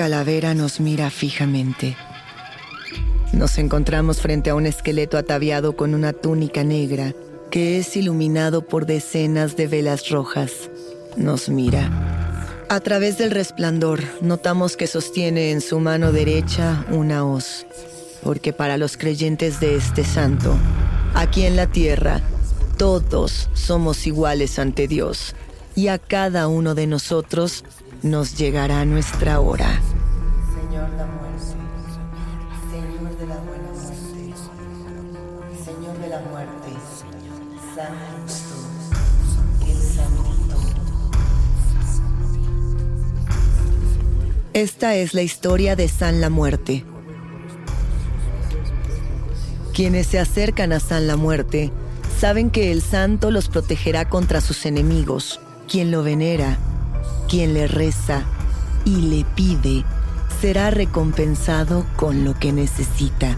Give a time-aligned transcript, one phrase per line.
[0.00, 1.94] Calavera nos mira fijamente.
[3.34, 7.12] Nos encontramos frente a un esqueleto ataviado con una túnica negra
[7.50, 10.70] que es iluminado por decenas de velas rojas.
[11.18, 11.90] Nos mira.
[12.70, 17.66] A través del resplandor notamos que sostiene en su mano derecha una hoz,
[18.22, 20.56] porque para los creyentes de este santo,
[21.14, 22.22] aquí en la tierra,
[22.78, 25.34] todos somos iguales ante Dios
[25.76, 27.64] y a cada uno de nosotros
[28.02, 29.78] nos llegará nuestra hora.
[44.52, 46.84] Esta es la historia de San la Muerte.
[49.72, 51.70] Quienes se acercan a San la Muerte
[52.18, 55.38] saben que el santo los protegerá contra sus enemigos.
[55.68, 56.58] Quien lo venera,
[57.28, 58.24] quien le reza
[58.84, 59.84] y le pide,
[60.40, 63.36] será recompensado con lo que necesita.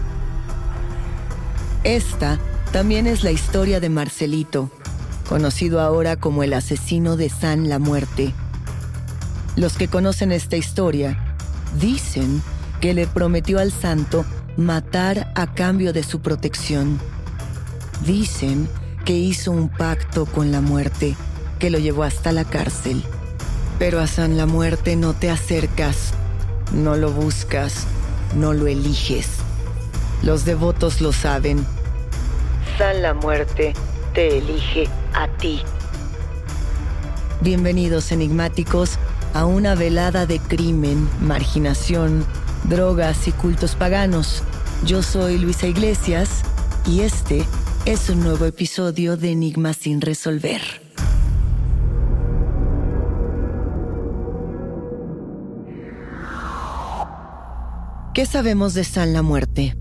[1.83, 2.39] Esta
[2.71, 4.71] también es la historia de Marcelito,
[5.29, 8.33] conocido ahora como el asesino de San la Muerte.
[9.55, 11.17] Los que conocen esta historia
[11.79, 12.41] dicen
[12.81, 14.25] que le prometió al santo
[14.57, 16.99] matar a cambio de su protección.
[18.05, 18.67] Dicen
[19.05, 21.15] que hizo un pacto con la muerte
[21.59, 23.03] que lo llevó hasta la cárcel.
[23.77, 26.13] Pero a San la Muerte no te acercas,
[26.71, 27.85] no lo buscas,
[28.35, 29.27] no lo eliges.
[30.23, 31.65] Los devotos lo saben.
[32.77, 33.73] San la Muerte
[34.13, 35.61] te elige a ti.
[37.41, 38.97] Bienvenidos enigmáticos
[39.33, 42.25] a una velada de crimen, marginación,
[42.65, 44.43] drogas y cultos paganos.
[44.85, 46.43] Yo soy Luisa Iglesias
[46.85, 47.43] y este
[47.85, 50.61] es un nuevo episodio de Enigmas sin resolver.
[58.13, 59.75] ¿Qué sabemos de San la Muerte?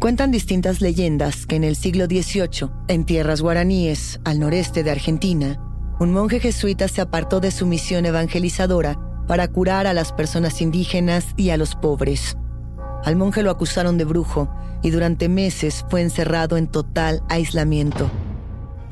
[0.00, 5.69] Cuentan distintas leyendas que en el siglo XVIII, en tierras guaraníes, al noreste de Argentina,
[6.00, 11.26] un monje jesuita se apartó de su misión evangelizadora para curar a las personas indígenas
[11.36, 12.38] y a los pobres.
[13.04, 14.50] Al monje lo acusaron de brujo
[14.82, 18.10] y durante meses fue encerrado en total aislamiento.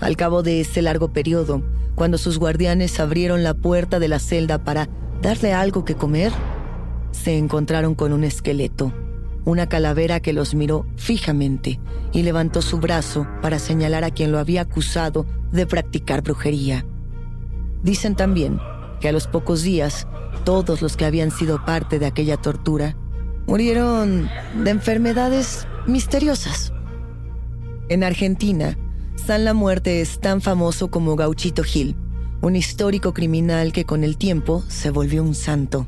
[0.00, 1.62] Al cabo de ese largo periodo,
[1.94, 4.90] cuando sus guardianes abrieron la puerta de la celda para
[5.22, 6.30] darle algo que comer,
[7.10, 8.92] se encontraron con un esqueleto,
[9.46, 11.80] una calavera que los miró fijamente
[12.12, 16.84] y levantó su brazo para señalar a quien lo había acusado de practicar brujería.
[17.82, 18.60] Dicen también
[19.00, 20.06] que a los pocos días,
[20.44, 22.96] todos los que habían sido parte de aquella tortura
[23.46, 24.28] murieron
[24.62, 26.72] de enfermedades misteriosas.
[27.88, 28.76] En Argentina,
[29.16, 31.96] San La Muerte es tan famoso como Gauchito Gil,
[32.40, 35.86] un histórico criminal que con el tiempo se volvió un santo.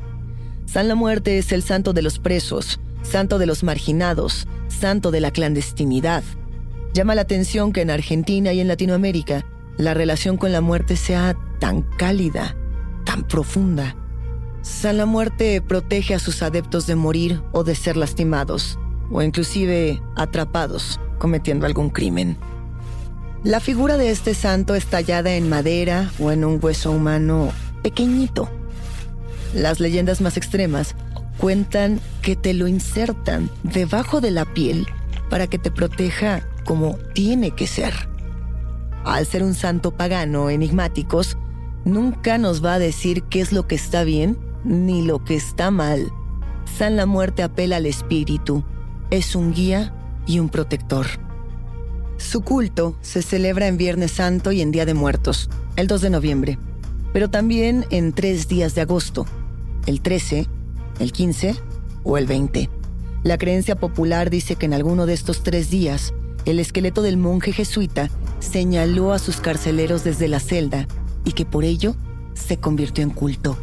[0.66, 5.20] San La Muerte es el santo de los presos, santo de los marginados, santo de
[5.20, 6.22] la clandestinidad.
[6.94, 9.44] Llama la atención que en Argentina y en Latinoamérica
[9.80, 12.54] la relación con la muerte sea tan cálida,
[13.04, 13.96] tan profunda.
[14.62, 18.78] San la Muerte protege a sus adeptos de morir o de ser lastimados,
[19.10, 22.36] o inclusive atrapados cometiendo algún crimen.
[23.42, 27.50] La figura de este santo es tallada en madera o en un hueso humano
[27.82, 28.50] pequeñito.
[29.54, 30.94] Las leyendas más extremas
[31.38, 34.86] cuentan que te lo insertan debajo de la piel
[35.30, 38.09] para que te proteja como tiene que ser.
[39.04, 41.36] Al ser un santo pagano enigmáticos,
[41.84, 45.70] nunca nos va a decir qué es lo que está bien ni lo que está
[45.70, 46.10] mal.
[46.78, 48.62] San la Muerte apela al espíritu,
[49.10, 49.94] es un guía
[50.26, 51.06] y un protector.
[52.18, 56.10] Su culto se celebra en Viernes Santo y en Día de Muertos, el 2 de
[56.10, 56.58] noviembre,
[57.12, 59.24] pero también en tres días de agosto,
[59.86, 60.46] el 13,
[61.00, 61.56] el 15
[62.04, 62.68] o el 20.
[63.22, 66.12] La creencia popular dice que en alguno de estos tres días,
[66.44, 70.86] el esqueleto del monje jesuita señaló a sus carceleros desde la celda
[71.24, 71.94] y que por ello
[72.34, 73.58] se convirtió en culto.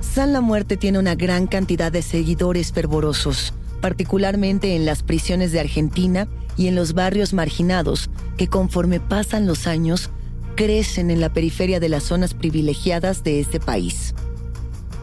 [0.00, 5.60] San la Muerte tiene una gran cantidad de seguidores fervorosos, particularmente en las prisiones de
[5.60, 10.10] Argentina y en los barrios marginados, que conforme pasan los años,
[10.54, 14.14] crecen en la periferia de las zonas privilegiadas de este país.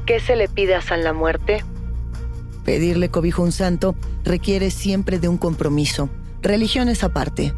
[0.05, 1.63] ¿Qué se le pide a San la Muerte?
[2.65, 6.09] Pedirle cobijo a un santo requiere siempre de un compromiso,
[6.43, 7.53] religiones aparte.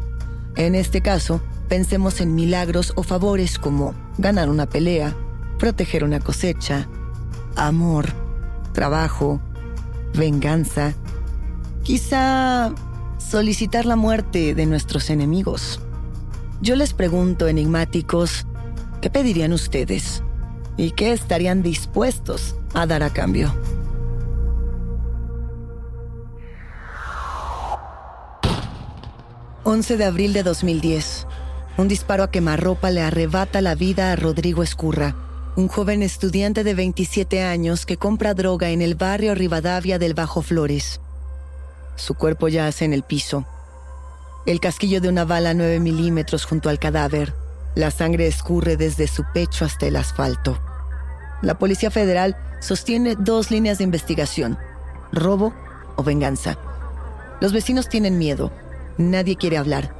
[0.54, 5.14] En este caso, pensemos en milagros o favores como ganar una pelea,
[5.58, 6.88] proteger una cosecha,
[7.56, 8.06] amor,
[8.72, 9.40] trabajo,
[10.14, 10.94] venganza,
[11.82, 12.72] quizá
[13.18, 15.80] solicitar la muerte de nuestros enemigos.
[16.62, 18.46] Yo les pregunto, enigmáticos,
[19.02, 20.22] ¿qué pedirían ustedes?
[20.76, 23.52] ¿Y qué estarían dispuestos a dar a cambio?
[29.66, 31.26] ...11 de abril de 2010...
[31.76, 35.16] Un disparo a quemarropa le arrebata la vida a Rodrigo Escurra,
[35.56, 40.40] un joven estudiante de 27 años que compra droga en el barrio Rivadavia del Bajo
[40.40, 41.00] Flores.
[41.96, 43.44] Su cuerpo yace en el piso.
[44.46, 47.34] El casquillo de una bala 9 milímetros junto al cadáver.
[47.74, 50.56] La sangre escurre desde su pecho hasta el asfalto.
[51.42, 54.58] La Policía Federal sostiene dos líneas de investigación,
[55.10, 55.52] robo
[55.96, 56.56] o venganza.
[57.40, 58.52] Los vecinos tienen miedo.
[58.98, 59.94] Nadie quiere hablar.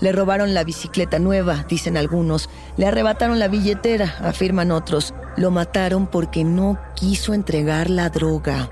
[0.00, 2.48] Le robaron la bicicleta nueva, dicen algunos.
[2.76, 5.12] Le arrebataron la billetera, afirman otros.
[5.36, 8.70] Lo mataron porque no quiso entregar la droga.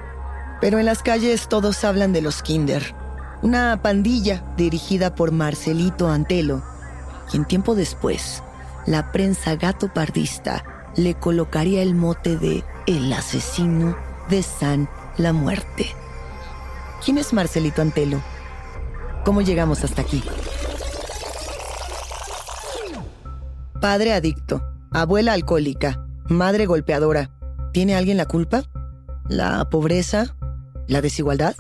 [0.61, 2.95] Pero en las calles todos hablan de los Kinder.
[3.43, 6.63] Una pandilla dirigida por Marcelito Antelo,
[7.31, 8.43] quien tiempo después,
[8.87, 10.65] la prensa gato pardista
[10.97, 13.97] le colocaría el mote de el asesino
[14.31, 15.87] de San La Muerte.
[17.05, 18.23] ¿Quién es Marcelito Antelo?
[19.27, 20.23] ¿Cómo llegamos hasta aquí?
[23.81, 27.33] Padre adicto, abuela alcohólica, madre golpeadora.
[27.73, 28.63] ¿Tiene alguien la culpa?
[29.29, 30.37] ¿La pobreza?
[30.87, 31.57] ¿La desigualdad?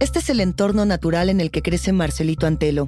[0.00, 2.86] Este es el entorno natural en el que crece Marcelito Antelo.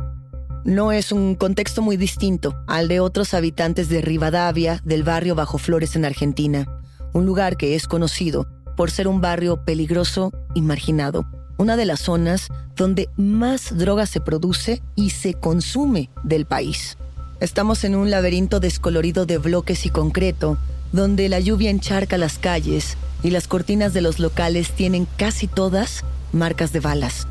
[0.64, 5.58] No es un contexto muy distinto al de otros habitantes de Rivadavia, del barrio Bajo
[5.58, 6.80] Flores en Argentina,
[7.12, 8.48] un lugar que es conocido
[8.78, 11.26] por ser un barrio peligroso y marginado,
[11.56, 16.96] una de las zonas donde más droga se produce y se consume del país.
[17.40, 20.58] Estamos en un laberinto descolorido de bloques y concreto,
[20.92, 26.04] donde la lluvia encharca las calles y las cortinas de los locales tienen casi todas
[26.32, 27.26] marcas de balas.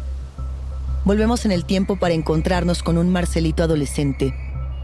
[1.06, 4.34] Volvemos en el tiempo para encontrarnos con un Marcelito adolescente,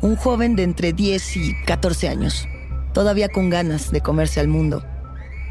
[0.01, 2.47] un joven de entre 10 y 14 años,
[2.93, 4.83] todavía con ganas de comerse al mundo.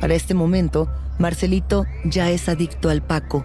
[0.01, 3.45] Para este momento, Marcelito ya es adicto al Paco,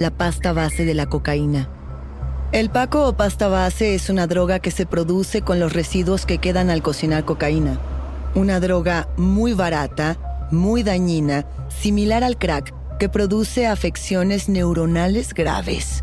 [0.00, 1.68] la pasta base de la cocaína.
[2.52, 6.38] El paco o pasta base es una droga que se produce con los residuos que
[6.38, 7.78] quedan al cocinar cocaína.
[8.34, 10.16] Una droga muy barata,
[10.50, 16.02] muy dañina, similar al crack, que produce afecciones neuronales graves.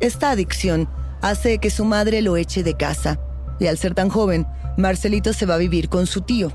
[0.00, 0.88] Esta adicción
[1.22, 3.20] hace que su madre lo eche de casa,
[3.60, 6.50] y al ser tan joven, Marcelito se va a vivir con su tío.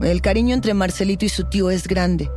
[0.00, 2.30] El cariño entre Marcelito y su tío es grande.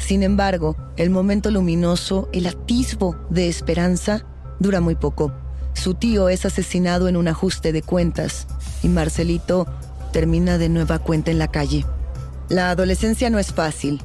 [0.00, 4.24] Sin embargo, el momento luminoso, el atisbo de esperanza,
[4.58, 5.32] dura muy poco.
[5.74, 8.48] Su tío es asesinado en un ajuste de cuentas
[8.82, 9.66] y Marcelito
[10.12, 11.84] termina de nueva cuenta en la calle.
[12.48, 14.02] La adolescencia no es fácil.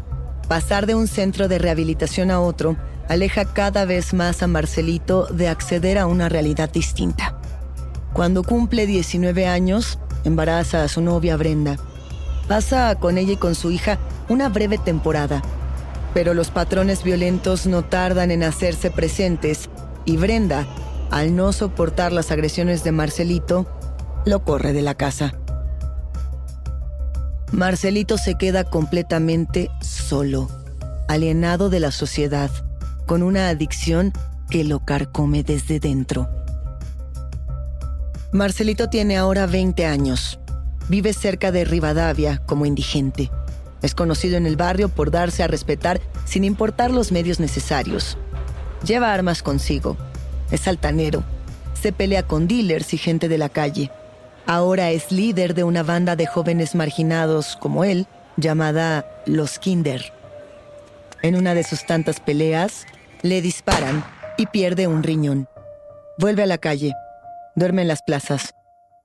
[0.47, 5.47] Pasar de un centro de rehabilitación a otro aleja cada vez más a Marcelito de
[5.47, 7.39] acceder a una realidad distinta.
[8.13, 11.77] Cuando cumple 19 años, embaraza a su novia Brenda.
[12.47, 13.97] Pasa con ella y con su hija
[14.29, 15.41] una breve temporada,
[16.15, 19.69] pero los patrones violentos no tardan en hacerse presentes
[20.05, 20.65] y Brenda,
[21.12, 23.67] al no soportar las agresiones de Marcelito,
[24.25, 25.36] lo corre de la casa.
[27.51, 30.48] Marcelito se queda completamente solo,
[31.10, 32.50] alienado de la sociedad,
[33.05, 34.13] con una adicción
[34.50, 36.29] que lo carcome desde dentro.
[38.31, 40.39] Marcelito tiene ahora 20 años.
[40.88, 43.29] Vive cerca de Rivadavia como indigente.
[43.82, 48.17] Es conocido en el barrio por darse a respetar sin importar los medios necesarios.
[48.86, 49.98] Lleva armas consigo.
[50.51, 51.24] Es altanero.
[51.82, 53.91] Se pelea con dealers y gente de la calle.
[54.48, 60.13] Ahora es líder de una banda de jóvenes marginados como él, llamada Los Kinder.
[61.22, 62.86] En una de sus tantas peleas,
[63.24, 64.03] le disparan
[64.38, 65.48] y pierde un riñón.
[66.17, 66.94] Vuelve a la calle.
[67.55, 68.53] Duerme en las plazas.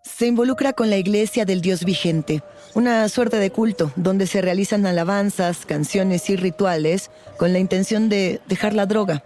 [0.03, 2.43] Se involucra con la iglesia del Dios vigente,
[2.75, 8.41] una suerte de culto donde se realizan alabanzas, canciones y rituales con la intención de
[8.47, 9.23] dejar la droga.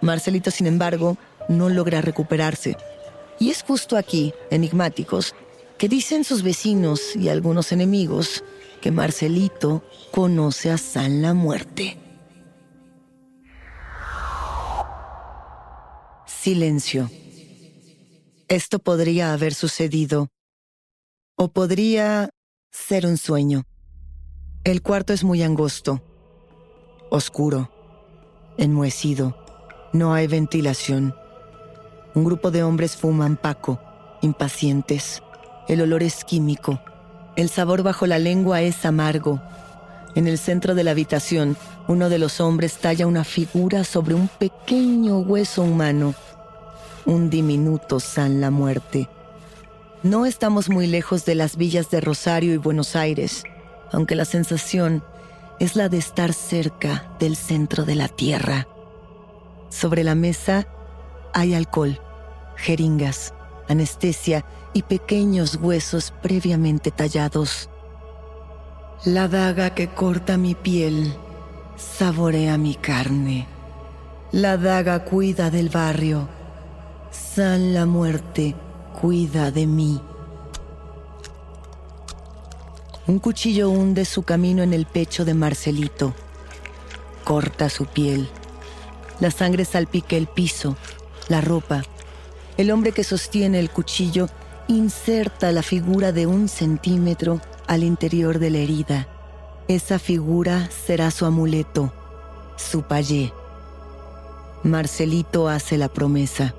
[0.00, 1.16] Marcelito, sin embargo,
[1.48, 2.76] no logra recuperarse.
[3.40, 5.34] Y es justo aquí, enigmáticos,
[5.78, 8.44] que dicen sus vecinos y algunos enemigos
[8.80, 11.98] que Marcelito conoce a San la Muerte.
[16.26, 17.10] Silencio.
[18.48, 20.28] Esto podría haber sucedido.
[21.36, 22.28] O podría
[22.70, 23.62] ser un sueño.
[24.64, 26.02] El cuarto es muy angosto,
[27.10, 27.70] oscuro,
[28.58, 29.36] enmohecido.
[29.92, 31.14] No hay ventilación.
[32.14, 33.80] Un grupo de hombres fuman paco,
[34.20, 35.22] impacientes.
[35.66, 36.80] El olor es químico.
[37.36, 39.40] El sabor bajo la lengua es amargo.
[40.14, 41.56] En el centro de la habitación,
[41.88, 46.14] uno de los hombres talla una figura sobre un pequeño hueso humano.
[47.06, 49.10] Un diminuto San la Muerte.
[50.02, 53.44] No estamos muy lejos de las villas de Rosario y Buenos Aires,
[53.92, 55.04] aunque la sensación
[55.60, 58.66] es la de estar cerca del centro de la Tierra.
[59.68, 60.66] Sobre la mesa
[61.34, 62.00] hay alcohol,
[62.56, 63.34] jeringas,
[63.68, 67.68] anestesia y pequeños huesos previamente tallados.
[69.04, 71.14] La daga que corta mi piel
[71.76, 73.46] saborea mi carne.
[74.32, 76.28] La daga cuida del barrio.
[77.14, 78.56] San la muerte
[79.00, 80.00] cuida de mí.
[83.06, 86.12] Un cuchillo hunde su camino en el pecho de Marcelito.
[87.22, 88.28] Corta su piel.
[89.20, 90.76] La sangre salpica el piso,
[91.28, 91.84] la ropa.
[92.56, 94.28] El hombre que sostiene el cuchillo
[94.66, 99.06] inserta la figura de un centímetro al interior de la herida.
[99.68, 101.92] Esa figura será su amuleto,
[102.56, 103.32] su payé.
[104.64, 106.54] Marcelito hace la promesa.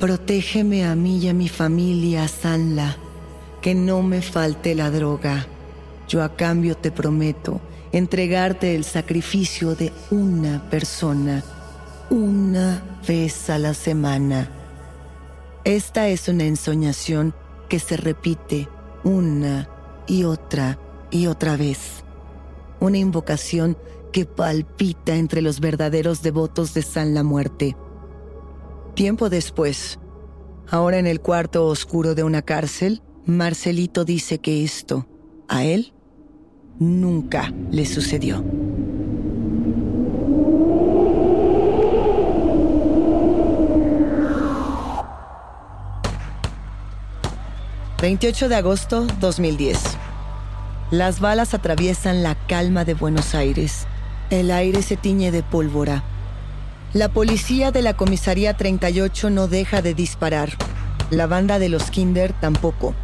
[0.00, 2.96] Protégeme a mí y a mi familia, Sanla,
[3.60, 5.46] que no me falte la droga.
[6.08, 7.60] Yo a cambio te prometo
[7.92, 11.44] entregarte el sacrificio de una persona,
[12.08, 14.48] una vez a la semana.
[15.64, 17.34] Esta es una ensoñación
[17.68, 18.70] que se repite
[19.04, 19.68] una
[20.06, 20.78] y otra
[21.10, 22.04] y otra vez.
[22.80, 23.76] Una invocación
[24.12, 27.76] que palpita entre los verdaderos devotos de San la Muerte.
[28.94, 29.98] Tiempo después,
[30.68, 35.06] ahora en el cuarto oscuro de una cárcel, Marcelito dice que esto,
[35.48, 35.92] a él,
[36.78, 38.44] nunca le sucedió.
[48.00, 49.78] 28 de agosto 2010.
[50.90, 53.86] Las balas atraviesan la calma de Buenos Aires.
[54.30, 56.02] El aire se tiñe de pólvora.
[56.92, 60.50] La policía de la comisaría 38 no deja de disparar.
[61.10, 62.96] La banda de los Kinder tampoco.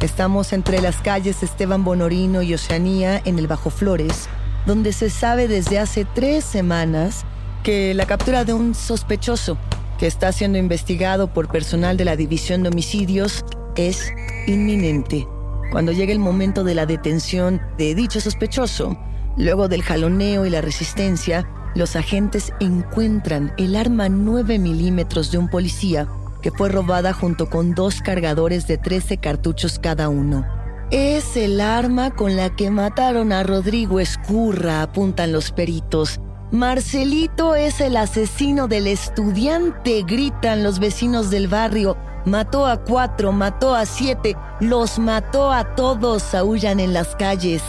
[0.00, 4.28] Estamos entre las calles Esteban Bonorino y Oceanía en el Bajo Flores,
[4.64, 7.24] donde se sabe desde hace tres semanas
[7.64, 9.58] que la captura de un sospechoso
[9.98, 14.12] que está siendo investigado por personal de la División de Homicidios es
[14.46, 15.26] inminente.
[15.72, 18.96] Cuando llegue el momento de la detención de dicho sospechoso,
[19.36, 25.48] luego del jaloneo y la resistencia, los agentes encuentran el arma 9 milímetros de un
[25.48, 26.08] policía
[26.42, 30.46] que fue robada junto con dos cargadores de 13 cartuchos cada uno.
[30.90, 36.20] Es el arma con la que mataron a Rodrigo Escurra, apuntan los peritos.
[36.52, 41.96] Marcelito es el asesino del estudiante, gritan los vecinos del barrio.
[42.24, 47.62] Mató a cuatro, mató a siete, los mató a todos, aullan en las calles.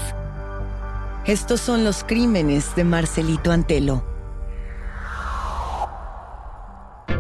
[1.28, 4.02] Estos son los crímenes de Marcelito Antelo.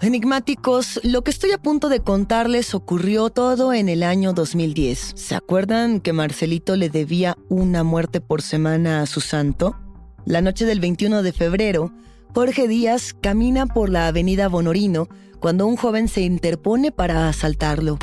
[0.00, 5.12] Enigmáticos, lo que estoy a punto de contarles ocurrió todo en el año 2010.
[5.14, 9.76] ¿Se acuerdan que Marcelito le debía una muerte por semana a su santo?
[10.24, 11.92] La noche del 21 de febrero,
[12.34, 17.98] Jorge Díaz camina por la avenida Bonorino cuando un joven se interpone para asaltarlo.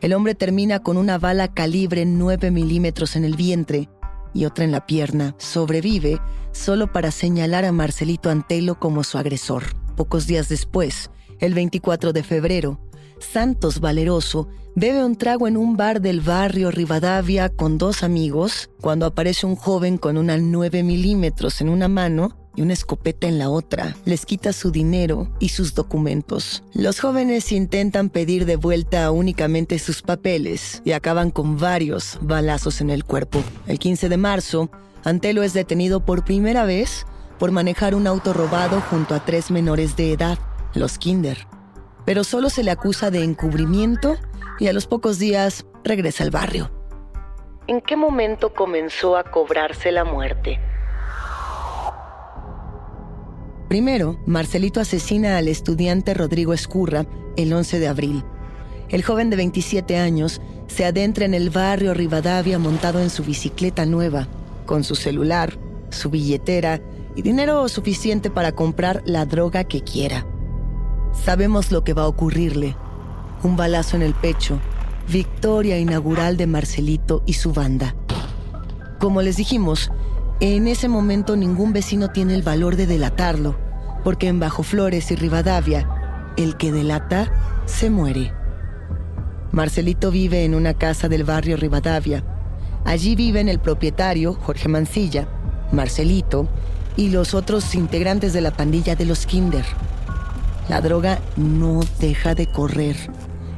[0.00, 3.88] El hombre termina con una bala calibre 9 milímetros en el vientre
[4.34, 5.34] y otra en la pierna.
[5.38, 6.20] Sobrevive
[6.52, 9.64] solo para señalar a Marcelito Antelo como su agresor.
[9.96, 12.78] Pocos días después, el 24 de febrero,
[13.18, 19.06] Santos Valeroso bebe un trago en un bar del barrio Rivadavia con dos amigos cuando
[19.06, 23.50] aparece un joven con una 9 milímetros en una mano y una escopeta en la
[23.50, 23.96] otra.
[24.04, 26.62] Les quita su dinero y sus documentos.
[26.72, 32.90] Los jóvenes intentan pedir de vuelta únicamente sus papeles y acaban con varios balazos en
[32.90, 33.42] el cuerpo.
[33.66, 34.70] El 15 de marzo,
[35.02, 37.06] Antelo es detenido por primera vez
[37.38, 40.38] por manejar un auto robado junto a tres menores de edad
[40.74, 41.46] los Kinder.
[42.04, 44.16] Pero solo se le acusa de encubrimiento
[44.58, 46.70] y a los pocos días regresa al barrio.
[47.66, 50.60] ¿En qué momento comenzó a cobrarse la muerte?
[53.68, 57.06] Primero, Marcelito asesina al estudiante Rodrigo Escurra
[57.36, 58.24] el 11 de abril.
[58.90, 63.86] El joven de 27 años se adentra en el barrio Rivadavia montado en su bicicleta
[63.86, 64.28] nueva,
[64.66, 65.58] con su celular,
[65.90, 66.80] su billetera
[67.16, 70.26] y dinero suficiente para comprar la droga que quiera.
[71.22, 72.76] Sabemos lo que va a ocurrirle.
[73.42, 74.58] Un balazo en el pecho,
[75.08, 77.94] victoria inaugural de Marcelito y su banda.
[78.98, 79.90] Como les dijimos,
[80.40, 83.56] en ese momento ningún vecino tiene el valor de delatarlo,
[84.02, 85.88] porque en Bajo Flores y Rivadavia,
[86.36, 87.30] el que delata
[87.66, 88.32] se muere.
[89.52, 92.24] Marcelito vive en una casa del barrio Rivadavia.
[92.84, 95.28] Allí viven el propietario, Jorge Mancilla,
[95.70, 96.48] Marcelito
[96.96, 99.64] y los otros integrantes de la pandilla de los Kinder.
[100.68, 102.96] La droga no deja de correr.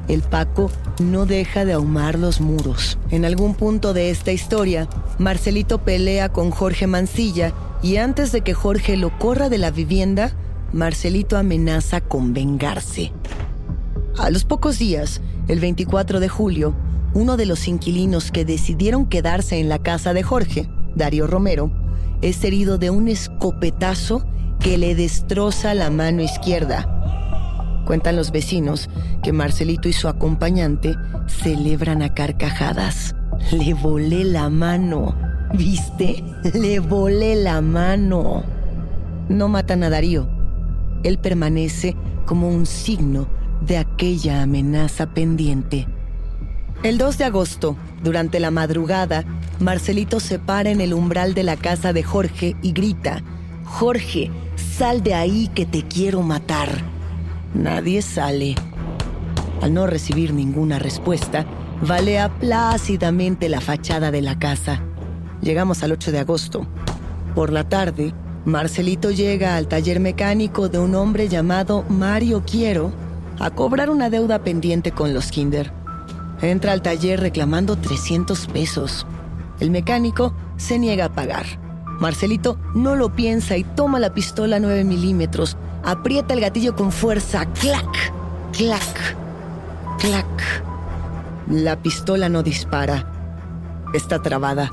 [0.08, 2.98] El Paco no deja de ahumar los muros.
[3.10, 4.88] En algún punto de esta historia,
[5.18, 10.32] Marcelito pelea con Jorge Mancilla y antes de que Jorge lo corra de la vivienda,
[10.72, 13.12] Marcelito amenaza con vengarse.
[14.18, 16.74] A los pocos días, el 24 de julio,
[17.14, 21.70] uno de los inquilinos que decidieron quedarse en la casa de Jorge, Darío Romero,
[22.20, 24.24] es herido de un escopetazo
[24.58, 26.95] que le destroza la mano izquierda
[27.86, 28.90] Cuentan los vecinos
[29.22, 30.96] que Marcelito y su acompañante
[31.28, 33.14] celebran a carcajadas.
[33.52, 35.16] Le volé la mano.
[35.54, 36.24] ¿Viste?
[36.52, 38.42] Le volé la mano.
[39.28, 40.28] No matan a Darío.
[41.04, 41.94] Él permanece
[42.26, 43.28] como un signo
[43.60, 45.86] de aquella amenaza pendiente.
[46.82, 49.24] El 2 de agosto, durante la madrugada,
[49.60, 53.22] Marcelito se para en el umbral de la casa de Jorge y grita,
[53.64, 56.95] Jorge, sal de ahí que te quiero matar.
[57.56, 58.54] Nadie sale.
[59.62, 61.46] Al no recibir ninguna respuesta,
[61.80, 64.82] valea plácidamente la fachada de la casa.
[65.40, 66.66] Llegamos al 8 de agosto.
[67.34, 68.12] Por la tarde,
[68.44, 72.92] Marcelito llega al taller mecánico de un hombre llamado Mario Quiero
[73.38, 75.72] a cobrar una deuda pendiente con los Kinder.
[76.42, 79.06] Entra al taller reclamando 300 pesos.
[79.60, 81.46] El mecánico se niega a pagar.
[82.00, 87.46] Marcelito no lo piensa y toma la pistola 9 milímetros, aprieta el gatillo con fuerza,
[87.46, 88.12] clac,
[88.52, 89.16] clac,
[89.98, 90.26] clac.
[91.48, 93.12] La pistola no dispara.
[93.94, 94.68] Está trabada.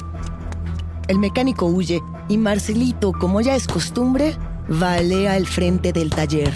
[1.08, 4.36] El mecánico huye y Marcelito, como ya es costumbre,
[4.68, 6.52] valea el frente del taller.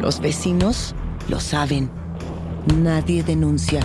[0.00, 0.94] Los vecinos
[1.28, 1.90] lo saben.
[2.76, 3.80] Nadie denuncia.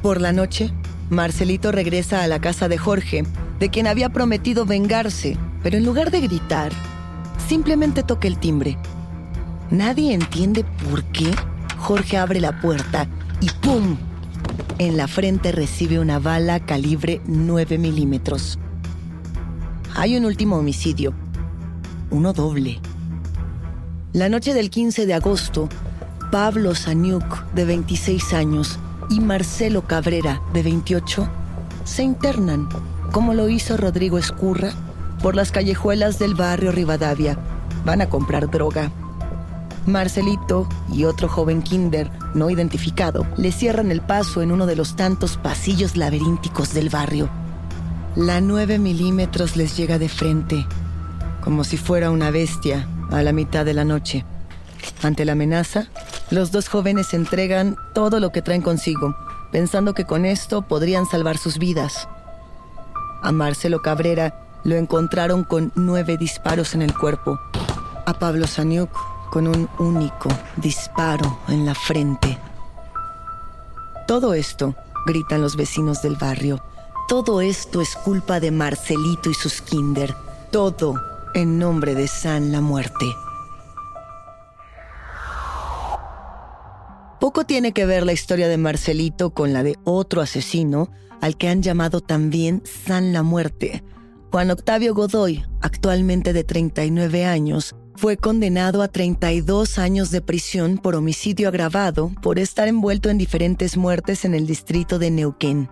[0.00, 0.72] Por la noche,
[1.10, 3.24] Marcelito regresa a la casa de Jorge,
[3.58, 6.72] de quien había prometido vengarse, pero en lugar de gritar,
[7.52, 8.78] simplemente toca el timbre.
[9.70, 11.30] Nadie entiende por qué
[11.76, 13.06] Jorge abre la puerta
[13.42, 13.98] y ¡pum!
[14.78, 18.58] En la frente recibe una bala calibre 9 milímetros.
[19.94, 21.12] Hay un último homicidio,
[22.10, 22.80] uno doble.
[24.14, 25.68] La noche del 15 de agosto,
[26.30, 28.78] Pablo Saniuk, de 26 años,
[29.10, 31.28] y Marcelo Cabrera, de 28,
[31.84, 32.70] se internan,
[33.10, 34.72] como lo hizo Rodrigo Escurra,
[35.22, 37.38] por las callejuelas del barrio Rivadavia.
[37.84, 38.90] Van a comprar droga.
[39.86, 44.96] Marcelito y otro joven kinder no identificado le cierran el paso en uno de los
[44.96, 47.28] tantos pasillos laberínticos del barrio.
[48.14, 50.66] La 9 milímetros les llega de frente,
[51.40, 54.24] como si fuera una bestia, a la mitad de la noche.
[55.02, 55.86] Ante la amenaza,
[56.30, 59.16] los dos jóvenes entregan todo lo que traen consigo,
[59.50, 62.08] pensando que con esto podrían salvar sus vidas.
[63.22, 67.38] A Marcelo Cabrera lo encontraron con nueve disparos en el cuerpo.
[68.06, 68.90] A Pablo Saniuk
[69.30, 72.38] con un único disparo en la frente.
[74.06, 74.74] Todo esto,
[75.06, 76.62] gritan los vecinos del barrio,
[77.08, 80.14] todo esto es culpa de Marcelito y sus kinder.
[80.50, 80.94] Todo
[81.34, 83.04] en nombre de San la Muerte.
[87.20, 91.48] Poco tiene que ver la historia de Marcelito con la de otro asesino al que
[91.48, 93.84] han llamado también San la Muerte.
[94.32, 100.94] Juan Octavio Godoy, actualmente de 39 años, fue condenado a 32 años de prisión por
[100.94, 105.68] homicidio agravado por estar envuelto en diferentes muertes en el distrito de Neuquén.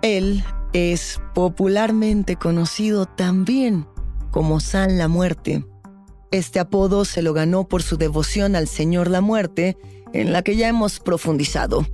[0.00, 3.86] Él es popularmente conocido también
[4.30, 5.62] como San la Muerte.
[6.30, 9.76] Este apodo se lo ganó por su devoción al Señor la Muerte
[10.14, 11.86] en la que ya hemos profundizado.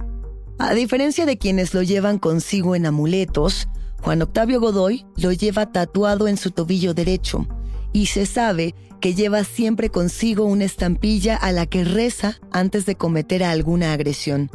[0.60, 3.68] A diferencia de quienes lo llevan consigo en amuletos,
[4.02, 7.46] Juan Octavio Godoy lo lleva tatuado en su tobillo derecho
[7.92, 12.96] y se sabe que lleva siempre consigo una estampilla a la que reza antes de
[12.96, 14.50] cometer alguna agresión.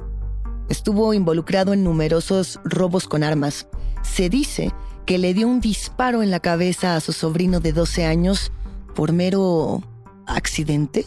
[0.70, 3.68] Estuvo involucrado en numerosos robos con armas.
[4.02, 4.72] Se dice
[5.06, 8.52] que le dio un disparo en la cabeza a su sobrino de 12 años
[8.96, 9.84] por mero
[10.26, 11.06] accidente.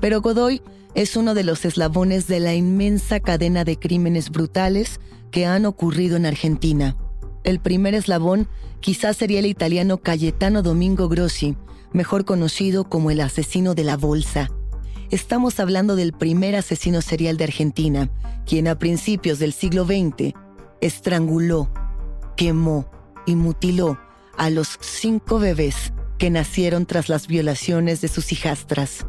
[0.00, 0.62] Pero Godoy
[0.94, 6.16] es uno de los eslabones de la inmensa cadena de crímenes brutales que han ocurrido
[6.16, 6.96] en Argentina.
[7.44, 8.48] El primer eslabón
[8.80, 11.56] quizás sería el italiano Cayetano Domingo Grossi,
[11.92, 14.50] mejor conocido como el asesino de la bolsa.
[15.10, 18.10] Estamos hablando del primer asesino serial de Argentina,
[18.46, 20.34] quien a principios del siglo XX
[20.80, 21.68] estranguló,
[22.36, 22.90] quemó
[23.26, 23.98] y mutiló
[24.36, 29.06] a los cinco bebés que nacieron tras las violaciones de sus hijastras.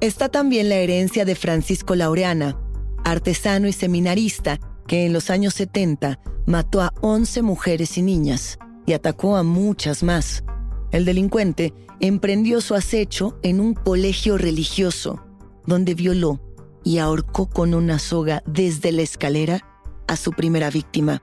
[0.00, 2.58] Está también la herencia de Francisco Laureana,
[3.02, 8.92] artesano y seminarista que en los años 70 mató a 11 mujeres y niñas y
[8.92, 10.44] atacó a muchas más.
[10.92, 15.24] El delincuente emprendió su acecho en un colegio religioso,
[15.66, 16.40] donde violó
[16.84, 19.64] y ahorcó con una soga desde la escalera
[20.06, 21.20] a su primera víctima.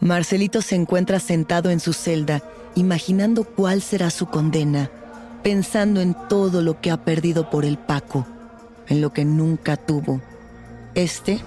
[0.00, 2.42] Marcelito se encuentra sentado en su celda,
[2.74, 4.90] imaginando cuál será su condena,
[5.42, 8.26] pensando en todo lo que ha perdido por el Paco,
[8.88, 10.20] en lo que nunca tuvo.
[10.94, 11.40] Este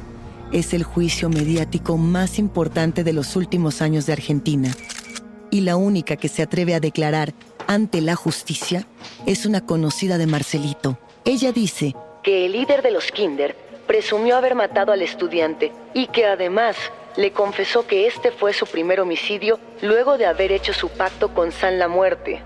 [0.52, 4.72] es el juicio mediático más importante de los últimos años de Argentina.
[5.50, 7.34] Y la única que se atreve a declarar
[7.68, 8.86] ante la justicia
[9.26, 10.98] es una conocida de Marcelito.
[11.26, 13.56] Ella dice que el líder de los Kinder
[13.88, 16.76] presumió haber matado al estudiante y que además
[17.16, 21.52] le confesó que este fue su primer homicidio luego de haber hecho su pacto con
[21.52, 22.42] San la Muerte.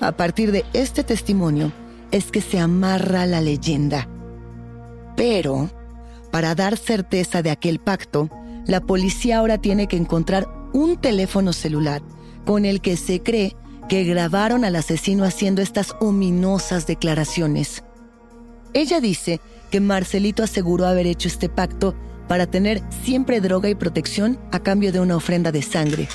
[0.00, 1.72] A partir de este testimonio
[2.10, 4.06] es que se amarra la leyenda.
[5.22, 5.70] Pero,
[6.32, 8.28] para dar certeza de aquel pacto,
[8.66, 12.02] la policía ahora tiene que encontrar un teléfono celular
[12.44, 13.54] con el que se cree
[13.88, 17.84] que grabaron al asesino haciendo estas ominosas declaraciones.
[18.74, 21.94] Ella dice que Marcelito aseguró haber hecho este pacto
[22.26, 26.08] para tener siempre droga y protección a cambio de una ofrenda de sangre.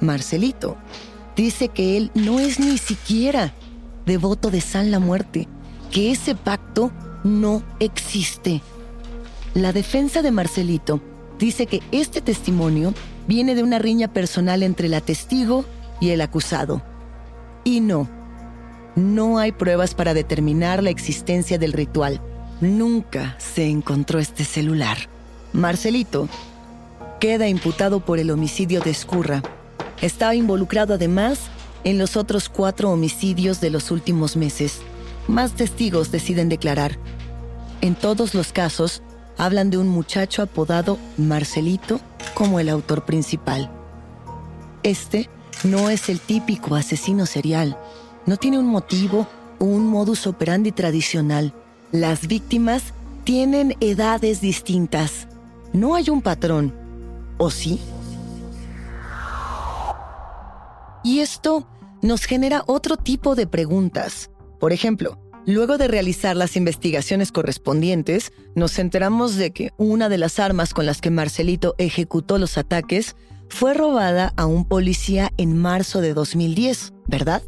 [0.00, 0.78] Marcelito
[1.36, 3.52] dice que él no es ni siquiera
[4.06, 5.46] devoto de San la Muerte,
[5.90, 6.90] que ese pacto
[7.24, 8.62] no existe.
[9.54, 11.00] La defensa de Marcelito
[11.38, 12.94] dice que este testimonio
[13.26, 15.64] viene de una riña personal entre la testigo
[16.00, 16.82] y el acusado.
[17.64, 18.08] Y no,
[18.96, 22.20] no hay pruebas para determinar la existencia del ritual.
[22.60, 24.98] Nunca se encontró este celular.
[25.52, 26.28] Marcelito
[27.20, 29.42] queda imputado por el homicidio de Escurra.
[30.00, 31.40] Estaba involucrado además
[31.84, 34.80] en los otros cuatro homicidios de los últimos meses.
[35.28, 36.98] Más testigos deciden declarar.
[37.80, 39.02] En todos los casos,
[39.38, 42.00] hablan de un muchacho apodado Marcelito
[42.34, 43.70] como el autor principal.
[44.82, 45.28] Este
[45.64, 47.78] no es el típico asesino serial.
[48.26, 49.26] No tiene un motivo
[49.58, 51.54] o un modus operandi tradicional.
[51.92, 55.26] Las víctimas tienen edades distintas.
[55.72, 56.74] No hay un patrón.
[57.38, 57.80] ¿O sí?
[61.02, 61.66] Y esto
[62.02, 64.30] nos genera otro tipo de preguntas.
[64.60, 70.38] Por ejemplo, luego de realizar las investigaciones correspondientes, nos enteramos de que una de las
[70.38, 73.16] armas con las que Marcelito ejecutó los ataques
[73.48, 77.42] fue robada a un policía en marzo de 2010, ¿verdad?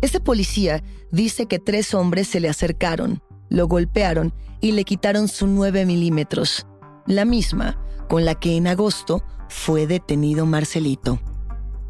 [0.00, 5.46] Ese policía dice que tres hombres se le acercaron, lo golpearon y le quitaron su
[5.46, 6.66] 9 milímetros,
[7.06, 11.20] la misma con la que en agosto fue detenido Marcelito.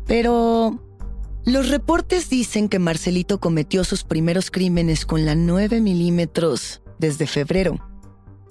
[0.07, 0.90] Pero
[1.45, 7.79] los reportes dicen que Marcelito cometió sus primeros crímenes con la 9 milímetros desde febrero.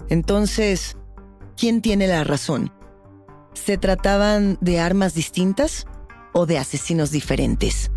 [0.08, 0.96] Entonces,
[1.56, 2.72] ¿quién tiene la razón?
[3.54, 5.86] ¿Se trataban de armas distintas
[6.32, 7.92] o de asesinos diferentes?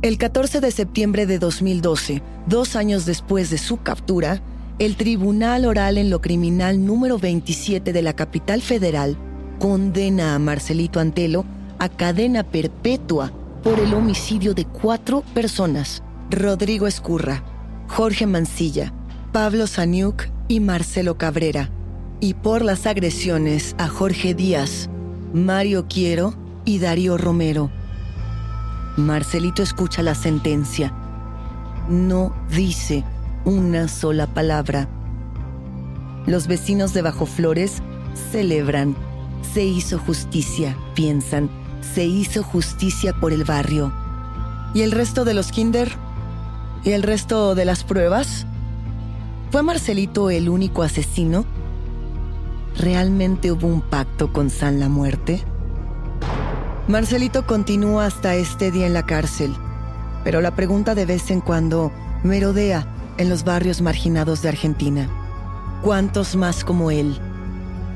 [0.00, 4.40] El 14 de septiembre de 2012, dos años después de su captura,
[4.78, 9.18] el Tribunal Oral en lo Criminal número 27 de la capital federal
[9.58, 11.44] condena a Marcelito Antelo
[11.78, 17.42] a cadena perpetua por el homicidio de cuatro personas, Rodrigo Escurra,
[17.88, 18.92] Jorge Mancilla,
[19.32, 21.70] Pablo Saniuk y Marcelo Cabrera,
[22.20, 24.88] y por las agresiones a Jorge Díaz,
[25.32, 27.70] Mario Quiero y Darío Romero.
[28.96, 30.92] Marcelito escucha la sentencia.
[31.88, 33.04] No dice
[33.44, 34.88] una sola palabra.
[36.26, 37.82] Los vecinos de Bajo Flores
[38.32, 38.96] celebran.
[39.52, 41.48] Se hizo justicia, piensan.
[41.94, 43.92] Se hizo justicia por el barrio.
[44.74, 45.90] ¿Y el resto de los kinder?
[46.84, 48.46] ¿Y el resto de las pruebas?
[49.50, 51.44] ¿Fue Marcelito el único asesino?
[52.78, 55.42] ¿Realmente hubo un pacto con San la Muerte?
[56.88, 59.54] Marcelito continúa hasta este día en la cárcel,
[60.22, 61.90] pero la pregunta de vez en cuando
[62.22, 65.08] merodea en los barrios marginados de Argentina.
[65.82, 67.18] ¿Cuántos más como él?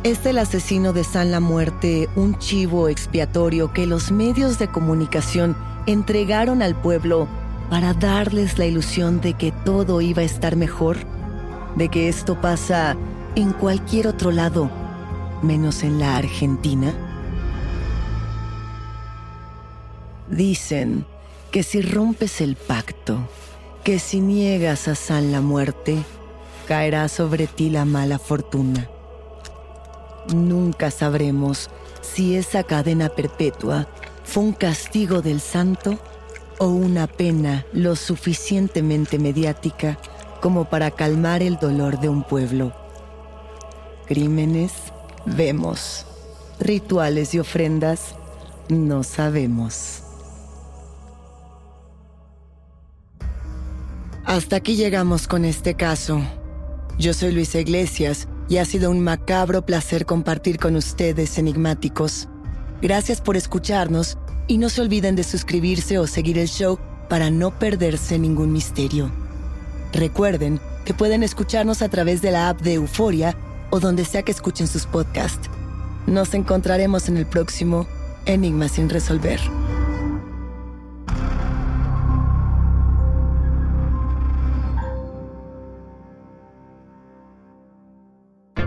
[0.02, 5.54] ¿Es el asesino de San la Muerte un chivo expiatorio que los medios de comunicación
[5.84, 7.28] entregaron al pueblo
[7.68, 10.96] para darles la ilusión de que todo iba a estar mejor?
[11.76, 12.96] ¿De que esto pasa
[13.34, 14.70] en cualquier otro lado,
[15.42, 16.94] menos en la Argentina?
[20.30, 21.04] Dicen
[21.50, 23.18] que si rompes el pacto,
[23.84, 25.98] que si niegas a San la muerte,
[26.66, 28.88] caerá sobre ti la mala fortuna.
[30.32, 31.70] Nunca sabremos
[32.02, 33.88] si esa cadena perpetua
[34.24, 35.98] fue un castigo del santo
[36.58, 39.98] o una pena lo suficientemente mediática
[40.40, 42.72] como para calmar el dolor de un pueblo.
[44.06, 44.72] Crímenes,
[45.26, 46.06] vemos.
[46.60, 48.14] Rituales y ofrendas,
[48.68, 50.02] no sabemos.
[54.24, 56.20] Hasta aquí llegamos con este caso.
[56.98, 62.28] Yo soy Luisa Iglesias y ha sido un macabro placer compartir con ustedes enigmáticos.
[62.82, 67.56] Gracias por escucharnos y no se olviden de suscribirse o seguir el show para no
[67.56, 69.10] perderse ningún misterio.
[69.92, 73.36] Recuerden que pueden escucharnos a través de la app de Euforia
[73.70, 75.48] o donde sea que escuchen sus podcasts.
[76.08, 77.86] Nos encontraremos en el próximo
[78.26, 79.40] Enigma sin resolver.